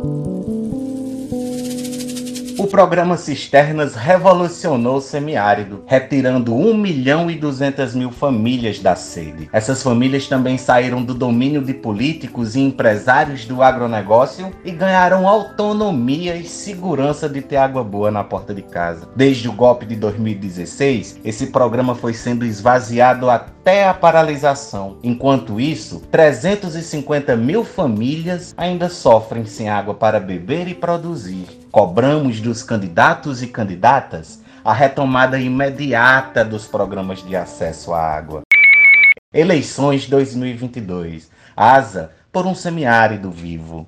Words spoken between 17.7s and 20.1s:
boa na porta de casa. Desde o golpe de